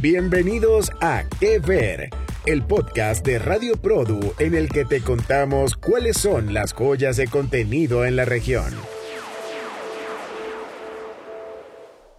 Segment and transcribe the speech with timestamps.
[0.00, 2.08] Bienvenidos a Que Ver,
[2.46, 7.28] el podcast de Radio Produ en el que te contamos cuáles son las joyas de
[7.28, 8.72] contenido en la región.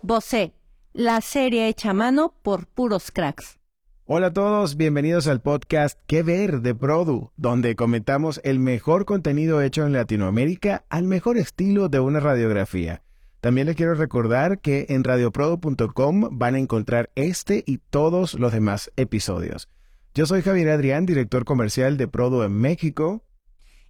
[0.04, 0.54] Bosé,
[0.94, 3.58] la serie hecha a mano por puros cracks.
[4.06, 9.60] Hola a todos, bienvenidos al podcast Que Ver de Produ, donde comentamos el mejor contenido
[9.60, 13.02] hecho en Latinoamérica al mejor estilo de una radiografía.
[13.42, 18.92] También les quiero recordar que en radioprodu.com van a encontrar este y todos los demás
[18.96, 19.68] episodios.
[20.14, 23.24] Yo soy Javier Adrián, director comercial de Produ en México.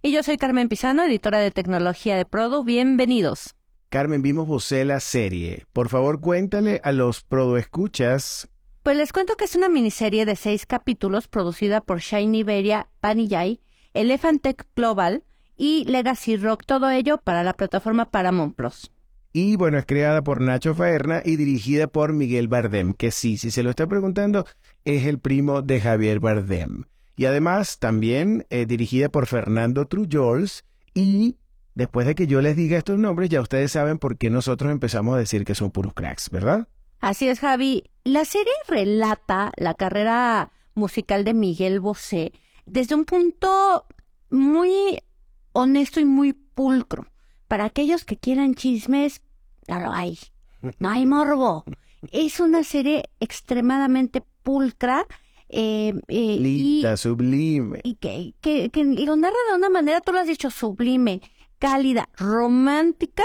[0.02, 2.64] Y yo soy Carmen Pisano, editora de tecnología de Produ.
[2.64, 3.54] Bienvenidos.
[3.90, 5.66] Carmen, vimos vos la serie.
[5.72, 8.48] Por favor, cuéntale a los Produ escuchas
[8.82, 13.60] pues les cuento que es una miniserie de seis capítulos producida por Shiny Iberia, Panillay,
[13.94, 15.22] Elephant Tech Global
[15.56, 18.90] y Legacy Rock, todo ello para la plataforma Paramount Plus.
[19.32, 23.50] Y bueno, es creada por Nacho Faerna y dirigida por Miguel Bardem, que sí, si
[23.50, 24.46] se lo está preguntando,
[24.84, 26.84] es el primo de Javier Bardem.
[27.16, 31.36] Y además también eh, dirigida por Fernando Trujols y
[31.74, 35.14] después de que yo les diga estos nombres, ya ustedes saben por qué nosotros empezamos
[35.14, 36.68] a decir que son puros cracks, ¿verdad?
[37.00, 37.84] Así es, Javi.
[38.04, 42.32] La serie relata la carrera musical de Miguel Bosé
[42.66, 43.86] desde un punto
[44.30, 44.98] muy
[45.52, 47.06] honesto y muy pulcro.
[47.52, 49.20] Para aquellos que quieran chismes,
[49.68, 50.18] no lo hay.
[50.78, 51.64] No hay morbo.
[52.10, 55.06] Es una serie extremadamente pulcra.
[55.50, 57.80] Eh, eh y, sublime.
[57.82, 61.20] Y que, que, que lo narra de una manera, tú lo has dicho, sublime,
[61.58, 63.24] cálida, romántica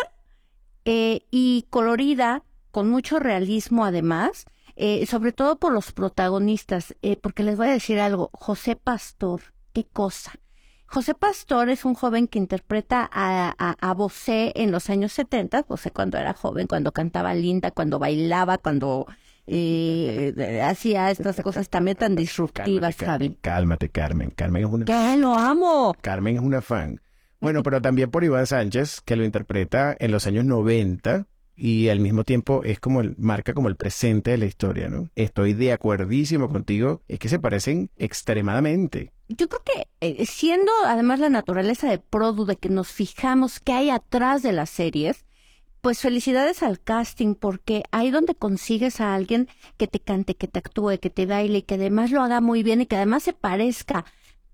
[0.83, 4.44] eh, y colorida con mucho realismo además,
[4.75, 9.53] eh, sobre todo por los protagonistas, eh, porque les voy a decir algo, José Pastor,
[9.72, 10.33] qué cosa.
[10.88, 15.91] José Pastor es un joven que interpreta a, a, Bosé en los años 70, Bosé
[15.91, 19.05] cuando era joven, cuando cantaba linda, cuando bailaba, cuando
[19.47, 24.31] eh, hacía estas cosas también tan disruptivas, cálmate, Cálmate, Carmen.
[24.31, 24.85] Carmen es una...
[24.85, 25.95] ¡Que lo amo!
[26.02, 27.02] Carmen es una fan.
[27.39, 31.99] Bueno, pero también por Iván Sánchez, que lo interpreta en los años 90, y al
[31.99, 35.09] mismo tiempo es como el, marca como el presente de la historia, ¿no?
[35.15, 39.11] Estoy de acuerdísimo contigo, es que se parecen extremadamente.
[39.27, 43.73] Yo creo que eh, siendo además la naturaleza de Produ, de que nos fijamos qué
[43.73, 45.25] hay atrás de las series,
[45.81, 49.47] pues felicidades al casting, porque ahí donde consigues a alguien
[49.77, 52.61] que te cante, que te actúe, que te baile y que además lo haga muy
[52.61, 54.05] bien y que además se parezca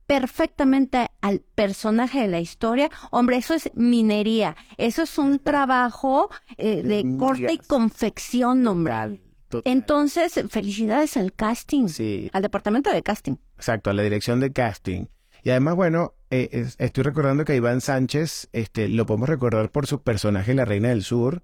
[0.06, 6.84] perfectamente al personaje de la historia, hombre, eso es minería, eso es un trabajo eh,
[6.84, 9.20] de corte y confección, hombre.
[9.66, 12.30] Entonces, felicidades al casting, sí.
[12.34, 13.36] al departamento de casting.
[13.56, 15.06] Exacto, a la dirección de casting.
[15.44, 20.02] Y además, bueno, eh, estoy recordando que Iván Sánchez, este, lo podemos recordar por su
[20.02, 21.44] personaje La Reina del Sur,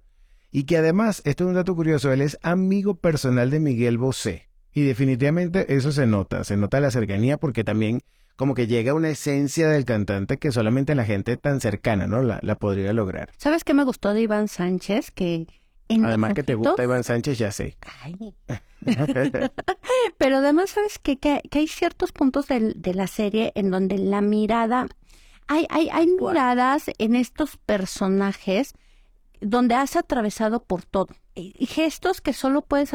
[0.50, 4.48] y que además, esto es un dato curioso, él es amigo personal de Miguel Bosé.
[4.72, 8.02] Y definitivamente eso se nota, se nota la cercanía porque también
[8.40, 12.22] como que llega una esencia del cantante que solamente la gente tan cercana, ¿no?
[12.22, 13.30] La, la podría lograr.
[13.36, 15.10] ¿Sabes qué me gustó de Iván Sánchez?
[15.10, 15.46] Que
[15.90, 17.76] Además que te gusta Iván Sánchez, ya sé.
[20.16, 21.18] Pero además, ¿sabes qué?
[21.18, 24.88] Que, hay ciertos puntos de, de, la serie en donde la mirada...
[25.46, 28.72] Hay, hay, hay miradas en estos personajes
[29.42, 31.08] donde has atravesado por todo.
[31.60, 32.90] Gestos que solo puedes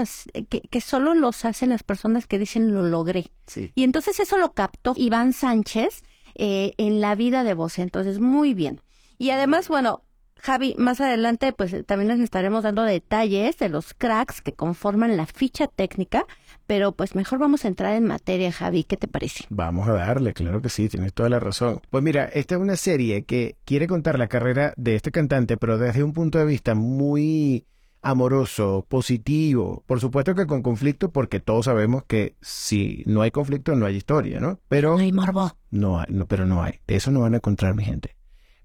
[0.50, 3.32] que, que, solo los hacen las personas que dicen lo logré.
[3.76, 6.04] Y entonces eso lo captó Iván Sánchez
[6.36, 7.80] eh, en la vida de vos.
[7.80, 8.82] Entonces, muy bien.
[9.18, 10.04] Y además, bueno,
[10.46, 15.26] Javi, más adelante pues también les estaremos dando detalles de los cracks que conforman la
[15.26, 16.26] ficha técnica,
[16.68, 19.46] pero pues mejor vamos a entrar en materia, Javi, ¿qué te parece?
[19.50, 21.82] Vamos a darle, claro que sí, tienes toda la razón.
[21.90, 25.78] Pues mira, esta es una serie que quiere contar la carrera de este cantante, pero
[25.78, 27.66] desde un punto de vista muy
[28.06, 33.76] amoroso, positivo, por supuesto que con conflicto, porque todos sabemos que si no hay conflicto
[33.76, 34.60] no hay historia, ¿no?
[34.70, 35.58] Pero no hay morbo.
[35.72, 36.82] No hay, no, pero no hay.
[36.86, 38.16] De eso no van a encontrar mi gente.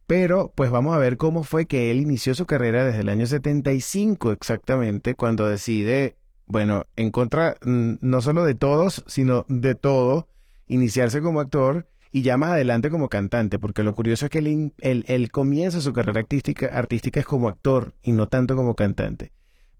[0.06, 3.26] Pero pues vamos a ver cómo fue que él inició su carrera desde el año
[3.26, 6.16] 75 exactamente, cuando decide,
[6.46, 10.28] bueno, en contra mm, no solo de todos, sino de todo,
[10.66, 14.72] iniciarse como actor y ya más adelante como cantante, porque lo curioso es que él,
[14.80, 19.32] él, comienza su carrera artística, artística es como actor y no tanto como cantante.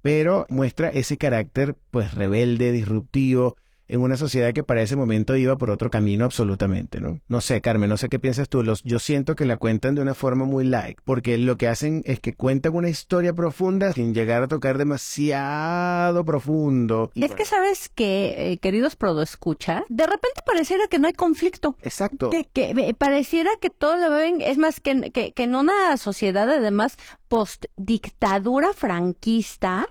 [0.02, 3.56] Pero muestra ese carácter pues rebelde, disruptivo,
[3.90, 7.20] en una sociedad que para ese momento iba por otro camino absolutamente, ¿no?
[7.28, 8.62] No sé, Carmen, no sé qué piensas tú.
[8.62, 12.02] Los, yo siento que la cuentan de una forma muy light, porque lo que hacen
[12.06, 17.10] es que cuentan una historia profunda sin llegar a tocar demasiado profundo.
[17.14, 21.14] Y es que sabes que, eh, queridos Prodo Escucha, de repente pareciera que no hay
[21.14, 21.76] conflicto.
[21.82, 22.30] Exacto.
[22.30, 25.96] Que, que eh, pareciera que todo lo ven, es más que, que, que en una
[25.96, 26.96] sociedad además
[27.28, 29.88] post dictadura franquista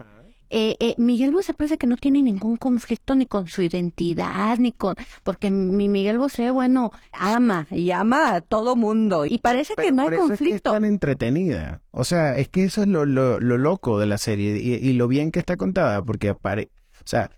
[0.49, 4.71] eh, eh, Miguel Bosé parece que no tiene ningún conflicto ni con su identidad, ni
[4.71, 4.95] con...
[5.23, 9.25] Porque mi Miguel Bosé, bueno, ama y ama a todo mundo.
[9.25, 10.55] Y parece que no hay conflicto.
[10.55, 11.81] Es, tan entretenida.
[11.91, 15.31] O sea, es que eso es lo, lo, loco de la serie y, lo bien
[15.31, 16.37] que está contada, porque o
[17.05, 17.31] sea,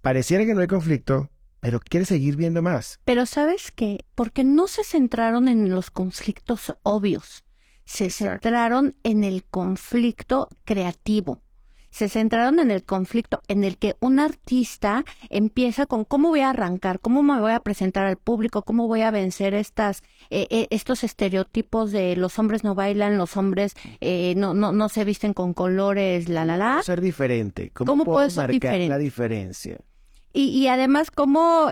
[0.00, 1.30] pareciera que no hay conflicto,
[1.60, 3.00] pero quiere seguir viendo más.
[3.04, 4.04] Pero sabes qué?
[4.14, 7.44] Porque no se centraron en los conflictos obvios,
[7.84, 11.42] se centraron en el conflicto creativo
[11.92, 16.50] se centraron en el conflicto en el que un artista empieza con cómo voy a
[16.50, 20.66] arrancar, cómo me voy a presentar al público, cómo voy a vencer estas eh, eh,
[20.70, 25.34] estos estereotipos de los hombres no bailan, los hombres eh, no, no no se visten
[25.34, 26.82] con colores, la la la.
[26.82, 27.70] Ser diferente.
[27.74, 28.88] ¿Cómo, puedo marcar diferente?
[28.88, 29.78] la diferencia?
[30.32, 31.68] Y, y además cómo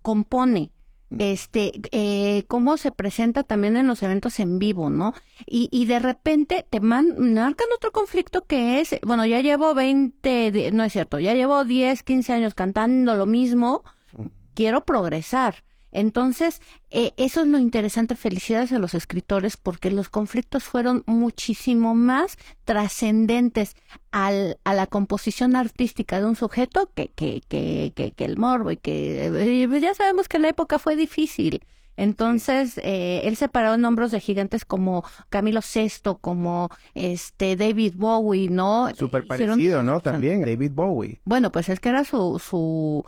[0.00, 0.70] compone
[1.16, 5.14] este, eh, cómo se presenta también en los eventos en vivo, ¿no?
[5.46, 10.70] Y, y de repente te man, marcan otro conflicto que es, bueno, ya llevo 20,
[10.72, 13.84] no es cierto, ya llevo 10, 15 años cantando lo mismo,
[14.54, 15.64] quiero progresar.
[15.92, 18.14] Entonces, eh, eso es lo interesante.
[18.14, 23.74] Felicidades a los escritores porque los conflictos fueron muchísimo más trascendentes
[24.10, 28.76] al, a la composición artística de un sujeto que, que, que, que, el morbo y
[28.76, 31.62] que eh, ya sabemos que la época fue difícil.
[31.96, 37.94] Entonces, eh, él se paró en hombros de gigantes como Camilo VI, como este David
[37.96, 38.88] Bowie, ¿no?
[38.94, 40.00] Súper parecido, ¿no?
[40.00, 41.20] También David Bowie.
[41.24, 43.04] Bueno, pues es que era su, su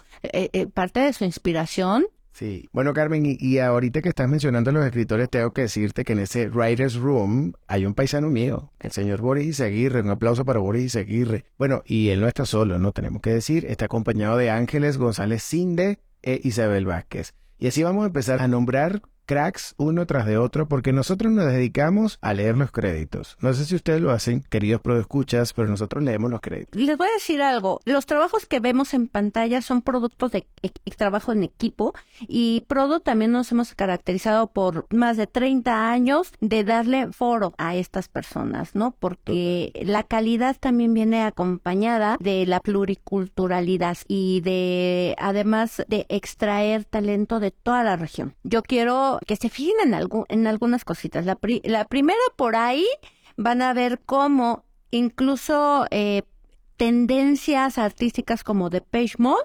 [0.75, 5.29] parte de su inspiración Sí, bueno Carmen, y, ahorita que estás mencionando a los escritores,
[5.29, 9.47] tengo que decirte que en ese Writer's Room hay un paisano mío, el señor Boris
[9.47, 11.45] Izaguirre, un aplauso para Boris Izaguirre.
[11.59, 15.43] Bueno, y él no está solo, no tenemos que decir, está acompañado de Ángeles González
[15.43, 17.35] Cinde e Isabel Vázquez.
[17.59, 21.47] Y así vamos a empezar a nombrar cracks uno tras de otro porque nosotros nos
[21.47, 23.37] dedicamos a leer los créditos.
[23.39, 26.75] No sé si ustedes lo hacen, queridos escuchas, pero nosotros leemos los créditos.
[26.75, 27.81] Les voy a decir algo.
[27.85, 31.95] Los trabajos que vemos en pantalla son productos de e, trabajo en equipo
[32.27, 37.77] y Prodo también nos hemos caracterizado por más de 30 años de darle foro a
[37.77, 38.97] estas personas, ¿no?
[38.99, 47.39] Porque la calidad también viene acompañada de la pluriculturalidad y de además de extraer talento
[47.39, 48.35] de toda la región.
[48.43, 51.25] Yo quiero que se fijen en, en algunas cositas.
[51.25, 52.87] La, la primera por ahí
[53.37, 56.23] van a ver cómo incluso eh,
[56.77, 59.45] tendencias artísticas como de Page Mode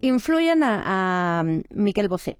[0.00, 2.38] influyen a, a Miguel Bosé.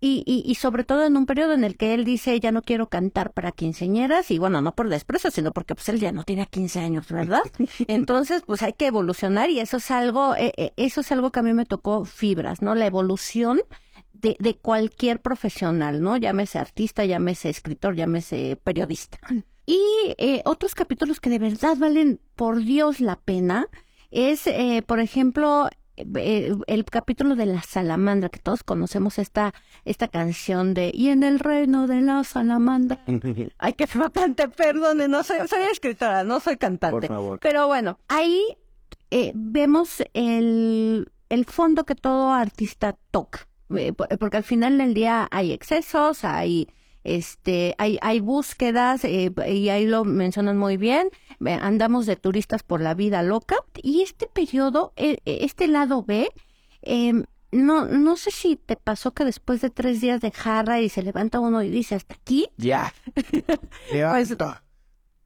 [0.00, 2.60] Y, y, y, sobre todo en un periodo en el que él dice ya no
[2.60, 6.24] quiero cantar para quinceñeras y bueno no por desprecio sino porque pues él ya no
[6.24, 7.40] tiene 15 años verdad
[7.88, 11.40] entonces pues hay que evolucionar y eso es algo eh, eh, eso es algo que
[11.40, 13.62] a mí me tocó fibras no la evolución
[14.24, 16.16] de, de cualquier profesional, ¿no?
[16.16, 19.18] Llámese artista, llámese escritor, llámese periodista.
[19.66, 19.80] Y
[20.16, 23.68] eh, otros capítulos que de verdad valen por Dios la pena
[24.10, 29.52] es, eh, por ejemplo, eh, el capítulo de la salamandra, que todos conocemos esta,
[29.84, 33.04] esta canción de Y en el reino de la salamandra.
[33.58, 37.08] Ay, que bastante, perdone, no soy, soy escritora, no soy cantante.
[37.08, 37.38] Por favor.
[37.40, 38.42] Pero bueno, ahí
[39.10, 43.46] eh, vemos el, el fondo que todo artista toca.
[43.76, 46.68] Eh, porque al final del día hay excesos, hay
[47.04, 51.10] este hay hay búsquedas eh, y ahí lo mencionan muy bien
[51.60, 56.30] andamos de turistas por la vida loca y este periodo e, e, este lado B
[56.80, 60.88] em, no no sé si te pasó que después de tres días de jarra y
[60.88, 62.94] se levanta uno y dice hasta aquí ya
[63.92, 64.34] pues,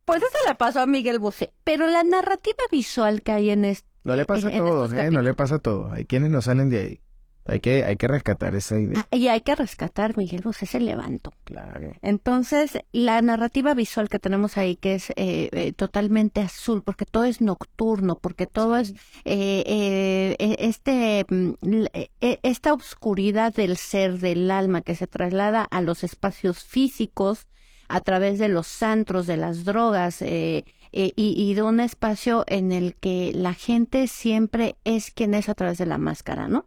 [0.05, 3.89] pues eso le pasó a Miguel Bosé pero la narrativa visual que hay en esto
[4.09, 5.11] no le pasa a todos, ¿eh?
[5.11, 5.93] No le pasa a todos.
[5.93, 7.01] Hay quienes no salen de ahí.
[7.49, 9.07] Hay que, hay que rescatar esa idea.
[9.11, 11.33] Ah, y hay que rescatar, Miguel Bosé se levantó.
[11.45, 11.93] Claro.
[12.03, 17.25] Entonces, la narrativa visual que tenemos ahí, que es eh, eh, totalmente azul, porque todo
[17.25, 18.91] es nocturno, porque todo es
[19.25, 21.55] eh, eh e, este, mm,
[21.95, 22.11] e,
[22.43, 27.47] esta oscuridad del ser, del alma, que se traslada a los espacios físicos
[27.89, 32.95] a través de los antros, de las drogas, y, y, de un espacio en el
[32.95, 36.67] que la gente siempre es quien es a través de la máscara, ¿no?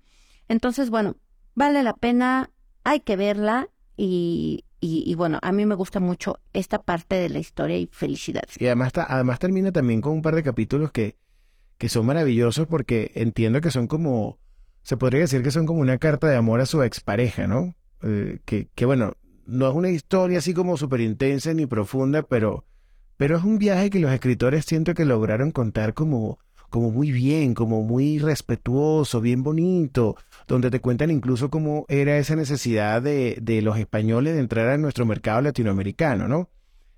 [0.51, 1.15] Entonces, bueno,
[1.55, 2.51] vale la pena,
[2.83, 7.39] hay que verla y, y, bueno, a mí me gusta mucho esta parte de la
[7.39, 8.59] historia y felicidades.
[8.59, 11.15] Y además, además termina también con un par de capítulos que,
[11.77, 14.39] que son maravillosos porque entiendo que son como,
[14.83, 17.73] se podría decir que son como una carta de amor a su expareja, ¿no?
[18.03, 19.13] Eh, que, que bueno,
[19.45, 22.65] no es una historia así como súper intensa ni profunda, pero,
[23.15, 26.39] pero es un viaje que los escritores siento que lograron contar como
[26.71, 30.15] como muy bien, como muy respetuoso, bien bonito,
[30.47, 34.77] donde te cuentan incluso cómo era esa necesidad de, de los españoles de entrar a
[34.77, 36.49] nuestro mercado latinoamericano, ¿no?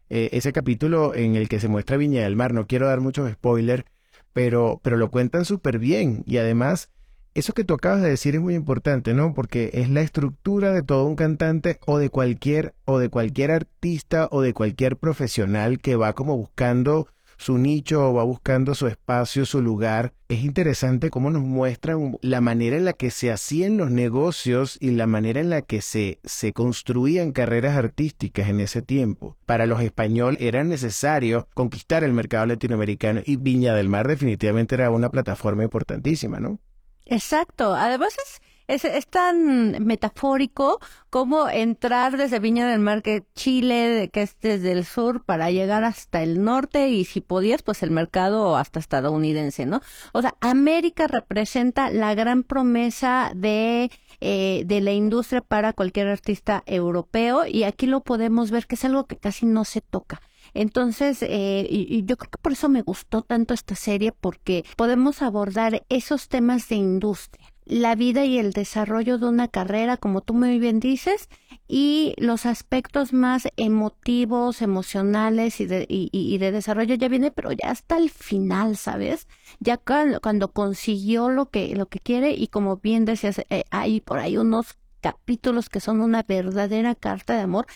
[0.09, 3.29] Eh, ese capítulo en el que se muestra Viña del Mar, no quiero dar muchos
[3.31, 3.83] spoilers,
[4.31, 6.91] pero, pero lo cuentan súper bien y además
[7.33, 9.33] eso que tú acabas de decir es muy importante, ¿no?
[9.33, 14.27] Porque es la estructura de todo un cantante o de cualquier o de cualquier artista
[14.31, 19.45] o de cualquier profesional que va como buscando su nicho o va buscando su espacio,
[19.45, 20.13] su lugar.
[20.29, 24.91] Es interesante cómo nos muestran la manera en la que se hacían los negocios y
[24.91, 29.37] la manera en la que se, se construían carreras artísticas en ese tiempo.
[29.45, 34.89] Para los españoles era necesario conquistar el mercado latinoamericano y Viña del Mar definitivamente era
[34.89, 36.59] una plataforma importantísima, ¿no?
[37.05, 37.73] Exacto.
[37.73, 40.79] Además es, es, tan metafórico
[41.09, 45.83] como entrar desde Viña del Mar, que Chile, que es desde el sur, para llegar
[45.83, 49.81] hasta el norte y si podías, pues el mercado hasta estadounidense, ¿no?
[50.13, 53.91] O sea, América representa la gran promesa de,
[54.21, 58.85] eh, de la industria para cualquier artista europeo y aquí lo podemos ver que es
[58.85, 60.21] algo que casi no se toca.
[60.53, 65.21] Entonces, eh, y, yo creo que por eso me gustó tanto esta serie, porque podemos
[65.21, 70.33] abordar esos temas de industria la vida y el desarrollo de una carrera, como tú
[70.33, 71.29] muy bien dices,
[71.67, 77.69] y los aspectos más emotivos, emocionales y de, y, de desarrollo ya viene, pero ya
[77.71, 79.27] hasta el final, ¿sabes?
[79.59, 84.01] Ya cuando, cuando consiguió lo que, lo que quiere y como bien decías, eh, hay
[84.01, 87.67] por ahí unos capítulos que son una verdadera carta de amor,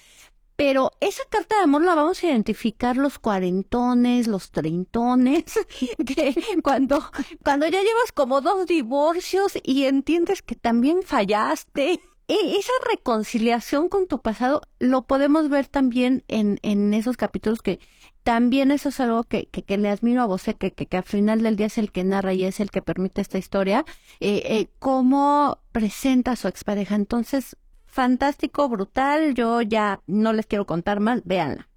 [0.58, 5.44] pero esa carta de amor la vamos a identificar los cuarentones, los treintones,
[6.06, 7.00] que cuando,
[7.44, 12.02] cuando ya llevas como dos divorcios y entiendes que también fallaste.
[12.30, 17.80] E, esa reconciliación con tu pasado lo podemos ver también en, en esos capítulos que
[18.24, 21.56] también eso es algo que, que, le admiro a vos, que, que, al final del
[21.56, 23.86] día es el que narra y es el que permite esta historia,
[24.20, 26.96] eh, eh, cómo presenta a su expareja.
[26.96, 27.56] Entonces,
[27.88, 29.34] fantástico, brutal.
[29.34, 31.68] Yo ya no les quiero contar más, véanla.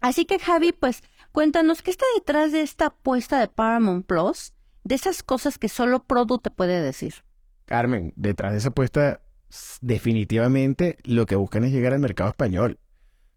[0.00, 4.52] Así que Javi, pues cuéntanos qué está detrás de esta apuesta de Paramount Plus,
[4.84, 7.14] de esas cosas que solo Produ te puede decir.
[7.66, 9.22] Carmen, detrás de esa apuesta,
[9.80, 12.78] definitivamente lo que buscan es llegar al mercado español,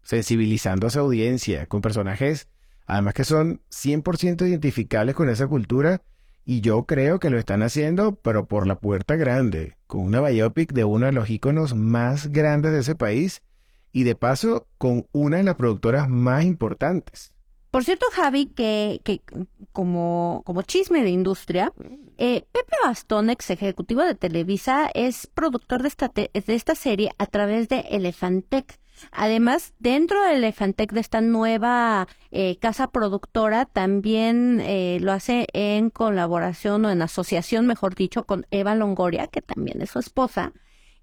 [0.02, 2.48] sensibilizando a su audiencia con personajes,
[2.86, 6.02] además que son 100% identificables con esa cultura
[6.44, 10.72] y yo creo que lo están haciendo, pero por la puerta grande, con una biopic
[10.72, 13.42] de uno de los íconos más grandes de ese país
[13.92, 17.32] y de paso con una de las productoras más importantes.
[17.70, 19.20] Por cierto, Javi, que, que
[19.72, 21.72] como, como chisme de industria,
[22.18, 27.26] eh, Pepe Bastón, ex ejecutivo de Televisa, es productor de esta, de esta serie a
[27.26, 28.78] través de Elefantec.
[29.12, 35.90] Además, dentro de Elefantec, de esta nueva eh, casa productora, también eh, lo hace en
[35.90, 40.52] colaboración o en asociación, mejor dicho, con Eva Longoria, que también es su esposa.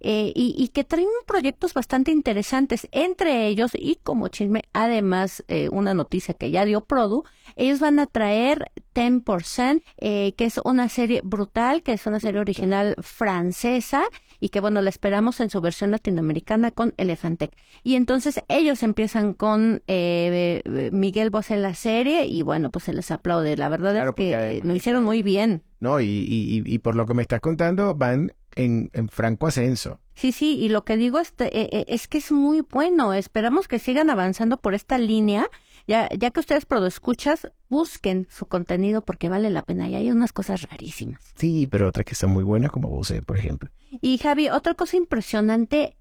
[0.03, 5.93] Eh, y, que traen proyectos bastante interesantes, entre ellos, y como chisme, además, eh, una
[5.93, 7.24] noticia que ya dio Produ,
[7.55, 12.41] ellos van a traer 10%, eh, que es una serie brutal, que es una serie
[12.41, 14.03] original francesa,
[14.39, 17.51] y que bueno, la esperamos en su versión latinoamericana con Elefantec.
[17.84, 23.12] Y entonces ellos empiezan con Miguel Bosé en la serie, y bueno, pues se les
[23.12, 23.55] aplaude.
[23.55, 25.62] La verdad es que lo hicieron muy bien.
[25.79, 30.00] No, y, y, y por lo que me estás contando, van en, franco ascenso.
[30.13, 33.13] Sí, sí, y lo que digo es, eh, eh, es que es muy bueno.
[33.13, 35.50] Esperamos que sigan avanzando por esta línea.
[35.88, 40.31] Ya, ya que ustedes escuchas, busquen su contenido porque vale la pena y hay unas
[40.31, 41.22] cosas rarísimas.
[41.36, 43.70] Sí, pero otras que son muy buenas como vos, por ejemplo.
[43.89, 45.98] Y Javi, otra cosa impresionante,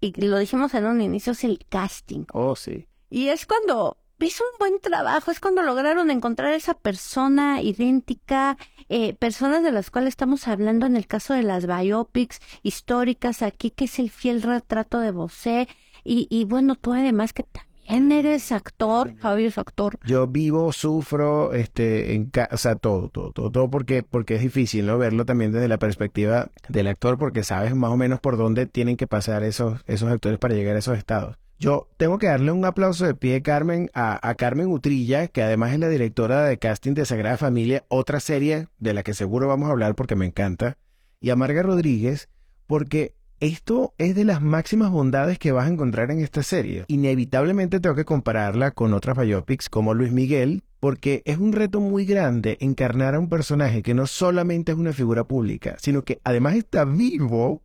[0.00, 2.24] y lo dijimos en un inicio, es el casting.
[2.32, 2.88] Oh, sí.
[3.10, 8.56] Y es cuando es un buen trabajo, es cuando lograron encontrar esa persona idéntica,
[8.88, 13.70] eh, personas de las cuales estamos hablando en el caso de las biopics históricas aquí,
[13.70, 15.68] que es el fiel retrato de Bosé,
[16.04, 19.98] y, y bueno, tú además que también eres actor, Javier es actor.
[20.04, 24.86] Yo vivo, sufro, este, en o sea, todo, todo, todo, todo porque, porque es difícil,
[24.86, 24.98] ¿no?
[24.98, 28.96] Verlo también desde la perspectiva del actor, porque sabes más o menos por dónde tienen
[28.96, 31.36] que pasar esos, esos actores para llegar a esos estados.
[31.60, 35.80] Yo tengo que darle un aplauso de pie, Carmen, a, Carmen Utrilla, que además es
[35.80, 39.72] la directora de casting de Sagrada Familia, otra serie de la que seguro vamos a
[39.72, 40.78] hablar porque me encanta,
[41.20, 42.28] y a Marga Rodríguez,
[42.68, 46.84] porque esto es de las máximas bondades que vas a encontrar en esta serie.
[46.86, 52.04] Inevitablemente tengo que compararla con otras biopics como Luis Miguel, porque es un reto muy
[52.04, 56.54] grande encarnar a un personaje que no solamente es una figura pública, sino que además
[56.54, 57.62] está vivo,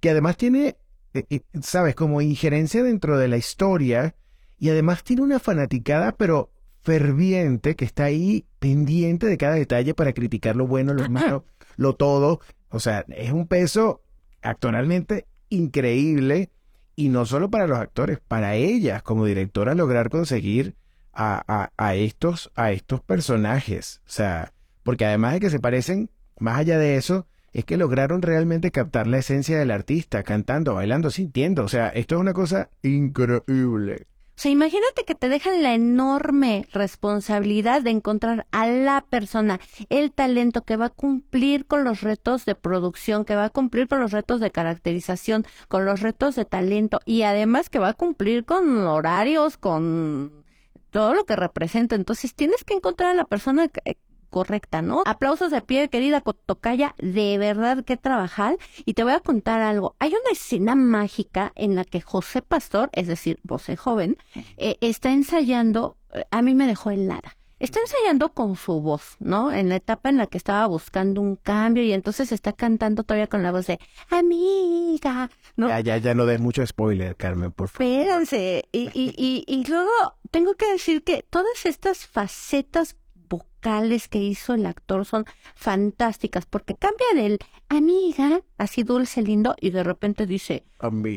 [0.00, 0.76] que además tiene
[1.62, 4.14] sabes, como injerencia dentro de la historia
[4.58, 6.50] y además tiene una fanaticada, pero
[6.82, 11.44] ferviente, que está ahí pendiente de cada detalle para criticar lo bueno, lo malo,
[11.76, 12.40] lo todo.
[12.70, 14.02] O sea, es un peso
[14.42, 16.50] actualmente increíble
[16.94, 20.76] y no solo para los actores, para ellas como directora lograr conseguir
[21.12, 24.00] a, a, a estos, a estos personajes.
[24.06, 28.20] O sea, porque además de que se parecen, más allá de eso, es que lograron
[28.20, 31.64] realmente captar la esencia del artista, cantando, bailando, sintiendo.
[31.64, 34.06] O sea, esto es una cosa increíble.
[34.36, 39.58] O sea, imagínate que te dejan la enorme responsabilidad de encontrar a la persona,
[39.88, 43.88] el talento que va a cumplir con los retos de producción, que va a cumplir
[43.88, 47.94] con los retos de caracterización, con los retos de talento y además que va a
[47.94, 50.44] cumplir con horarios, con
[50.90, 51.94] todo lo que representa.
[51.94, 53.68] Entonces tienes que encontrar a la persona
[54.26, 55.02] correcta, ¿no?
[55.06, 58.56] Aplausos de pie, querida Tocaya, de verdad que trabajar.
[58.84, 59.96] Y te voy a contar algo.
[59.98, 64.16] Hay una escena mágica en la que José Pastor, es decir, José Joven,
[64.56, 67.36] eh, está ensayando, eh, a mí me dejó helada.
[67.58, 69.50] Está ensayando con su voz, ¿no?
[69.50, 73.28] En la etapa en la que estaba buscando un cambio y entonces está cantando todavía
[73.28, 73.80] con la voz de
[74.10, 75.68] amiga, ¿no?
[75.68, 77.90] Ya, ya, ya no des mucho spoiler, Carmen, por favor.
[77.90, 78.68] Espérense.
[78.72, 79.90] Y, y, y, y luego
[80.30, 82.96] tengo que decir que todas estas facetas
[83.66, 85.24] vocales que hizo el actor son
[85.56, 90.64] fantásticas porque cambia del amiga, así dulce, lindo, y de repente dice,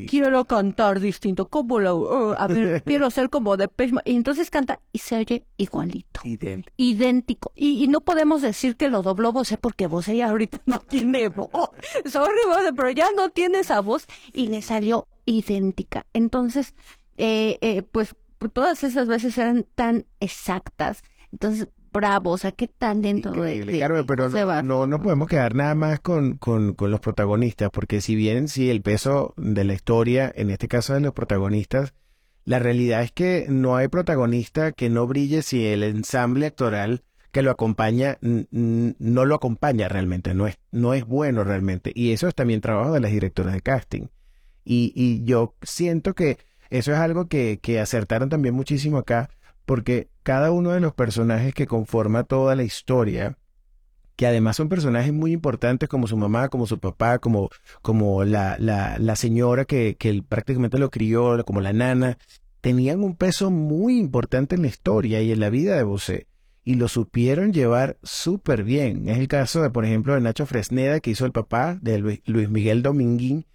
[0.07, 4.01] quiero cantar distinto, como lo, oh, a ver, quiero ser como de Pesma.
[4.03, 6.21] Y entonces canta y se oye igualito.
[6.23, 6.73] Idéntico.
[6.77, 7.51] Idéntico.
[7.55, 11.69] Y, no podemos decir que lo dobló vos porque vos ella ahorita no tiene voz.
[12.05, 12.39] Sorry,
[12.75, 16.07] pero ya no tiene esa voz y le salió idéntica.
[16.13, 16.73] Entonces,
[17.17, 18.15] eh, eh, pues
[18.53, 21.03] todas esas veces eran tan exactas.
[21.31, 24.29] Entonces, bravo, o sea, qué tan dentro de, pero
[24.63, 28.69] no, no podemos quedar nada más con, con, con, los protagonistas, porque si bien sí
[28.69, 31.93] el peso de la historia, en este caso de los protagonistas,
[32.45, 37.43] la realidad es que no hay protagonista que no brille si el ensamble actoral que
[37.43, 41.91] lo acompaña no lo acompaña realmente, no es, no es bueno realmente.
[41.93, 44.07] Y eso es también trabajo de las directoras de casting.
[44.65, 46.37] Y, y yo siento que
[46.69, 49.29] eso es algo que, que acertaron también muchísimo acá,
[49.69, 53.37] porque cada uno de los personajes que conforma toda la historia,
[54.15, 57.51] que además son personajes muy importantes como su mamá, como su papá, como,
[57.83, 62.17] como la, la, la señora que, que prácticamente lo crió, como la nana,
[62.61, 66.25] tenían un peso muy importante en la historia y en la vida de Bosé.
[66.63, 69.07] Y lo supieron llevar súper bien.
[69.07, 72.49] Es el caso de, por ejemplo, de Nacho Fresneda, que hizo el papá de Luis
[72.49, 73.45] Miguel Dominguín,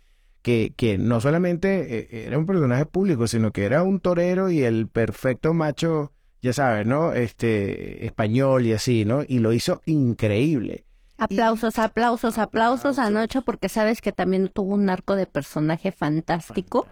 [0.45, 4.63] que, que no solamente eh, era un personaje público, sino que era un torero y
[4.63, 7.15] el perfecto macho, ya sabes, ¿no?
[7.15, 9.23] Este, español y así, ¿no?
[9.27, 10.85] Y lo hizo increíble.
[11.17, 16.87] Aplausos, aplausos, aplausos a Nacho porque sabes que también tuvo un arco de personaje fantástico,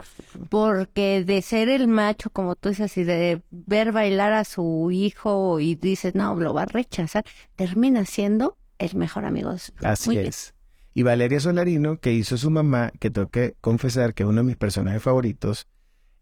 [0.48, 5.60] porque de ser el macho, como tú dices, y de ver bailar a su hijo
[5.60, 10.16] y dices, no, lo va a rechazar, termina siendo el mejor amigo de su Así
[10.16, 10.54] es.
[10.94, 14.56] Y Valeria Solarino, que hizo su mamá, que tengo que confesar que uno de mis
[14.56, 15.68] personajes favoritos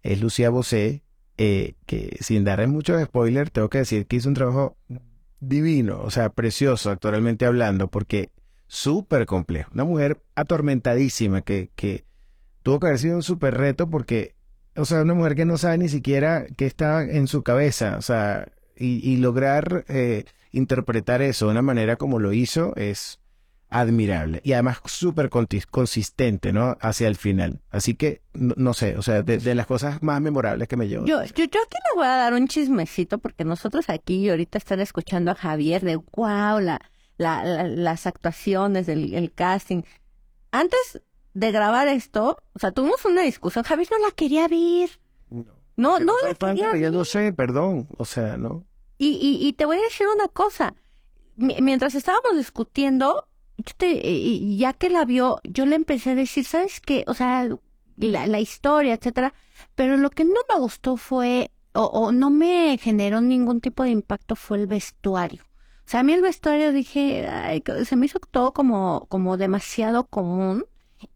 [0.03, 1.03] es Lucía Bosé,
[1.37, 4.77] eh, que sin darle mucho spoiler, tengo que decir que hizo un trabajo
[5.41, 8.31] divino, o sea, precioso actualmente hablando, porque
[8.67, 9.71] súper complejo.
[9.75, 12.05] Una mujer atormentadísima que, que
[12.63, 14.35] tuvo que haber sido un súper reto porque,
[14.77, 18.03] o sea, una mujer que no sabe ni siquiera qué está en su cabeza, o
[18.03, 23.21] sea, y, lograr eh, interpretar eso de una manera como lo hizo es
[23.71, 26.77] admirable y además súper consistente, ¿no?
[26.81, 27.61] Hacia el final.
[27.71, 31.07] Así que, no, sé, o sea, de, las cosas más memorables que me llevo.
[31.07, 34.81] Yo, yo, yo aquí le voy a dar un chismecito porque nosotros aquí ahorita están
[34.81, 36.81] escuchando a Javier de wow, la,
[37.17, 39.83] la, las actuaciones, del el casting.
[40.51, 41.01] Antes
[41.33, 44.91] de grabar esto, o sea, tuvimos una discusión, Javier no la quería ver.
[45.77, 48.67] No, no, la quería Yo no sé, perdón, o sea, ¿no?
[48.99, 50.75] Y, y, y te voy a decir una cosa.
[51.37, 53.27] mientras estábamos discutiendo,
[54.57, 57.05] ya que la vio, yo le empecé a decir, ¿sabes qué?
[57.07, 57.49] O sea,
[57.97, 59.35] la, historia, etcétera,
[59.75, 64.37] pero lo que no me gustó fue, o, no me generó ningún tipo de impacto
[64.37, 65.43] fue el vestuario.
[65.43, 70.65] O sea, a mí el vestuario dije, se me hizo todo como, como demasiado común.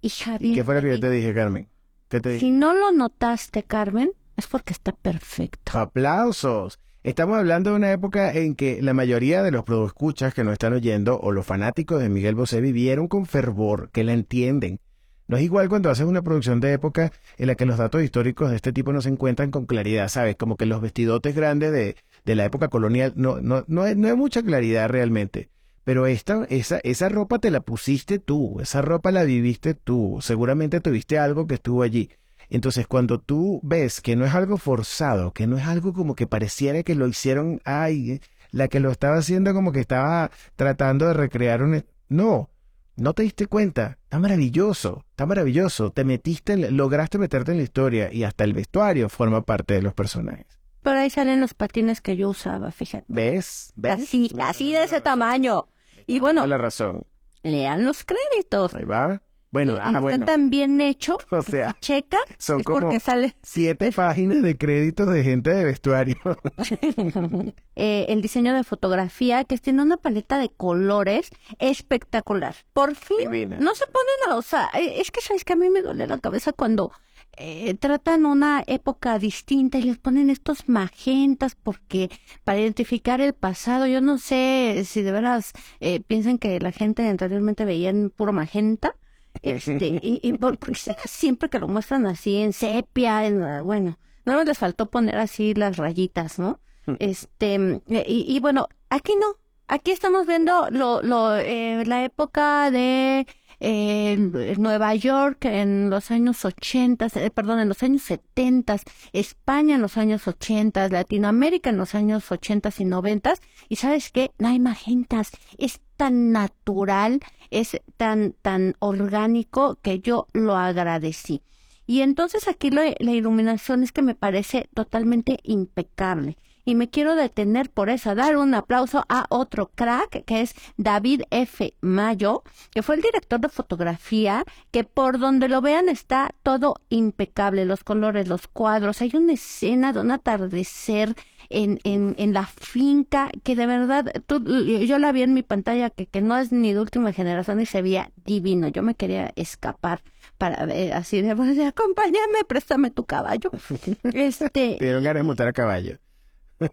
[0.01, 0.55] Y Javier.
[0.55, 1.69] ¿Qué fue lo que yo te dije, Carmen?
[2.09, 5.79] ¿Qué te Si no lo notaste, Carmen, es porque está perfecto.
[5.79, 6.81] ¡Aplausos!
[7.05, 10.73] Estamos hablando de una época en que la mayoría de los escuchas que nos están
[10.73, 14.81] oyendo o los fanáticos de Miguel Bosé vivieron con fervor, que la entienden.
[15.29, 18.49] No es igual cuando haces una producción de época en la que los datos históricos
[18.49, 20.37] de este tipo no se encuentran con claridad, ¿sabes?
[20.37, 24.17] Como que los vestidotes grandes de, de la época colonial no, no, no, hay, no
[24.17, 25.51] mucha claridad realmente.
[25.85, 30.81] Pero esta, esa, esa ropa te la pusiste tú, esa ropa la viviste tú, seguramente
[30.81, 32.09] tuviste algo que estuvo allí.
[32.51, 36.27] Entonces, cuando tú ves que no es algo forzado, que no es algo como que
[36.27, 41.15] pareciera que lo hicieron, ay, la que lo estaba haciendo como que estaba tratando de
[41.15, 41.85] recrear un...
[42.09, 42.51] No,
[42.97, 43.99] no te diste cuenta.
[44.05, 45.91] Está maravilloso, está maravilloso.
[45.91, 49.95] Te metiste, lograste meterte en la historia y hasta el vestuario forma parte de los
[49.95, 50.47] personajes.
[50.83, 53.07] Pero ahí salen los patines que yo usaba, fíjate.
[53.09, 53.73] ¿Ves?
[53.75, 54.03] ¿Ves?
[54.03, 55.67] Así, así de ese tamaño.
[56.07, 57.07] Y bueno, la razón.
[57.43, 58.75] lean los créditos.
[58.75, 59.23] Ahí va.
[59.55, 60.27] Bueno, ah, Está bueno.
[60.27, 61.17] tan bien hecho.
[61.31, 62.19] O sea, Checa.
[62.39, 66.17] son es como porque sale siete páginas de créditos de gente de vestuario.
[67.77, 72.57] eh, el diseño de fotografía que tiene una paleta de colores espectacular.
[72.73, 73.59] Por fin, Divina.
[73.61, 76.09] no se ponen a, o sea, eh, es que sabes que a mí me duele
[76.09, 76.91] la cabeza cuando
[77.37, 82.11] eh, tratan una época distinta y les ponen estos magentas porque
[82.43, 87.07] para identificar el pasado, yo no sé si de veras eh, piensan que la gente
[87.09, 88.97] anteriormente veía en puro magenta.
[89.45, 93.99] Este, y, y por- porque siempre que lo muestran así en sepia, en, ah, bueno,
[94.25, 96.61] no les faltó poner así las rayitas, ¿no?
[96.99, 97.55] Este,
[97.89, 99.27] eh, y, y bueno, aquí no.
[99.67, 103.27] Aquí estamos viendo lo, lo, eh, la época de
[103.61, 104.17] eh,
[104.59, 108.77] Nueva York en los años 80, eh, perdón, en los años 70,
[109.15, 113.35] España en los años 80, Latinoamérica en los años 80 y 90.
[113.71, 114.33] Y sabes qué?
[114.39, 115.31] No hay magentas.
[115.57, 121.43] Es tan natural, es tan, tan orgánico que yo lo agradecí.
[121.87, 126.37] Y entonces aquí lo- la iluminación es que me parece totalmente impecable.
[126.67, 131.21] Y me quiero detener por eso, dar un aplauso a otro crack, que es David
[131.31, 131.75] F.
[131.83, 137.67] Mayo, que fue el director de fotografía, que por donde lo vean está todo impecable,
[137.67, 139.03] los colores, los cuadros.
[139.03, 141.15] Hay una escena de un atardecer
[141.51, 144.45] en, en, en la finca que de verdad, tú-
[144.87, 147.67] yo la vi en mi pantalla, que, que no es ni de última generación y
[147.67, 148.69] se veía divino.
[148.69, 150.03] Yo me quería escapar
[150.39, 153.51] para ver así de, pues, acompáñame, préstame tu caballo.
[154.13, 155.99] Este, Te dieron ganas de montar a caballo.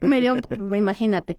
[0.01, 0.37] me dio,
[0.75, 1.37] imagínate.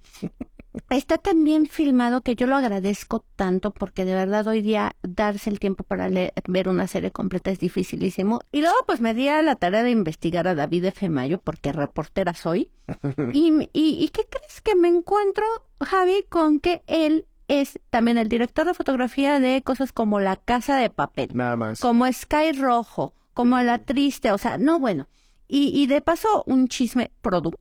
[0.88, 5.50] Está tan bien filmado que yo lo agradezco tanto porque de verdad hoy día darse
[5.50, 8.40] el tiempo para leer- ver una serie completa es dificilísimo.
[8.52, 11.08] Y luego pues me di a la tarea de investigar a David F.
[11.10, 12.70] Mayo porque reportera soy.
[13.34, 15.44] Y, y, ¿y qué crees que me encuentro,
[15.80, 20.76] Javi, con que él es también el director de fotografía de cosas como La Casa
[20.76, 21.30] de Papel?
[21.34, 21.80] Nada más.
[21.80, 25.06] como Sky Rojo, como La Triste, o sea, no bueno.
[25.48, 27.52] Y, y de paso, un chisme produ,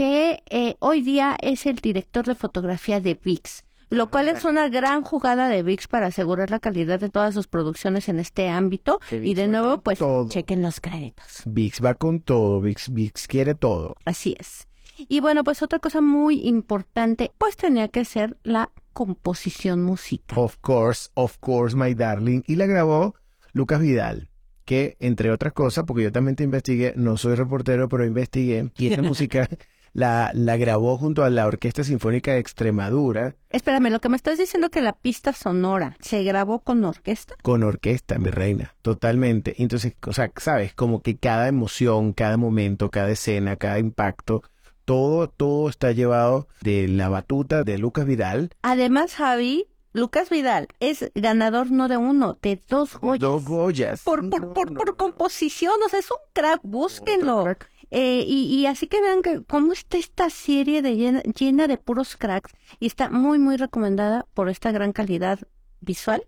[0.00, 4.70] que eh, hoy día es el director de fotografía de VIX, lo cual es una
[4.70, 8.98] gran jugada de VIX para asegurar la calidad de todas sus producciones en este ámbito.
[9.10, 10.26] Y de nuevo, pues, todo.
[10.26, 11.42] chequen los créditos.
[11.44, 12.62] VIX va con todo.
[12.62, 13.94] VIX, VIX quiere todo.
[14.06, 14.66] Así es.
[14.96, 20.38] Y bueno, pues otra cosa muy importante, pues tenía que ser la composición musical.
[20.38, 22.40] Of course, of course, my darling.
[22.46, 23.16] Y la grabó
[23.52, 24.30] Lucas Vidal,
[24.64, 28.86] que entre otras cosas, porque yo también te investigué, no soy reportero, pero investigué, y
[28.86, 29.46] esta música
[29.92, 34.38] la, la grabó junto a la Orquesta Sinfónica de Extremadura Espérame, lo que me estás
[34.38, 37.34] diciendo que la pista sonora se grabó con orquesta.
[37.42, 39.56] con orquesta, mi reina, totalmente.
[39.58, 44.42] Entonces, o sea, sabes, como que cada emoción, cada momento, cada escena, cada impacto,
[44.84, 48.50] todo, todo está llevado de la batuta de Lucas Vidal.
[48.62, 53.20] Además, Javi, Lucas Vidal es ganador no de uno, de dos Goyas.
[53.20, 54.02] Dos Goyas.
[54.02, 57.44] Por, por, por, por composición, o sea, es un crack, búsquenlo.
[57.90, 61.76] Eh, y, y así que vean que cómo está esta serie de llena, llena de
[61.76, 65.40] puros cracks y está muy, muy recomendada por esta gran calidad
[65.80, 66.22] visual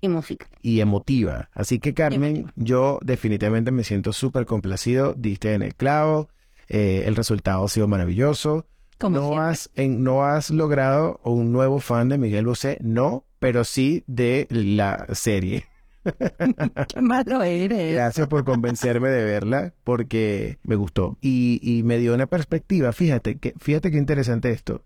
[0.00, 0.48] y musical.
[0.62, 1.50] y emotiva.
[1.54, 6.28] Así que Carmen, yo definitivamente me siento súper complacido, diste en el clavo,
[6.68, 8.66] eh, el resultado ha sido maravilloso.
[8.98, 9.44] Como no siempre.
[9.48, 14.46] has, en- no has logrado un nuevo fan de Miguel Bosé, no, pero sí de
[14.50, 15.64] la serie.
[16.88, 17.94] Qué malo eres.
[17.94, 21.18] Gracias por convencerme de verla, porque me gustó.
[21.20, 24.84] Y, y me dio una perspectiva, fíjate, que, fíjate qué interesante esto.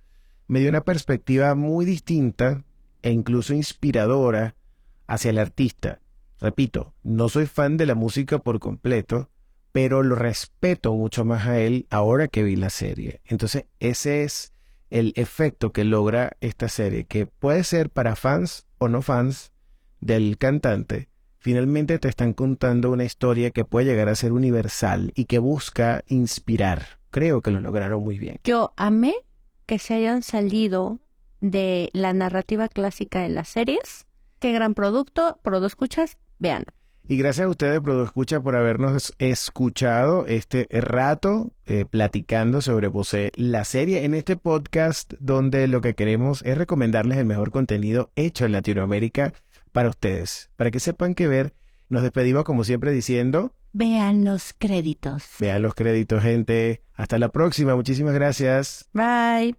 [0.48, 2.64] Me dio una perspectiva muy distinta
[3.02, 4.54] e incluso inspiradora
[5.06, 6.00] hacia el artista.
[6.40, 9.30] Repito, no soy fan de la música por completo,
[9.72, 13.20] pero lo respeto mucho más a él ahora que vi la serie.
[13.24, 14.52] Entonces, ese es
[14.90, 19.52] el efecto que logra esta serie, que puede ser para fans o no fans
[20.00, 21.08] del cantante.
[21.42, 26.04] Finalmente te están contando una historia que puede llegar a ser universal y que busca
[26.06, 27.00] inspirar.
[27.10, 28.38] Creo que lo lograron muy bien.
[28.44, 29.12] Yo amé
[29.66, 31.00] que se hayan salido
[31.40, 34.06] de la narrativa clásica de las series.
[34.38, 36.64] Qué gran producto, Prodo Escuchas, vean.
[37.08, 43.32] Y gracias a ustedes, Prodo Escucha, por habernos escuchado este rato eh, platicando sobre Bosé,
[43.34, 48.44] la serie en este podcast donde lo que queremos es recomendarles el mejor contenido hecho
[48.44, 49.32] en Latinoamérica
[49.72, 50.50] para ustedes.
[50.56, 51.54] Para que sepan qué ver,
[51.88, 55.24] nos despedimos como siempre diciendo, Vean los créditos.
[55.38, 56.82] vean los créditos, gente.
[56.94, 58.86] Hasta la próxima, muchísimas gracias.
[58.92, 59.56] Bye.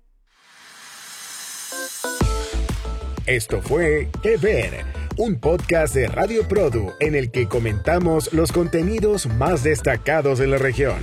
[3.25, 4.85] Esto fue Que Ver,
[5.17, 10.57] un podcast de Radio Produ en el que comentamos los contenidos más destacados de la
[10.57, 11.01] región.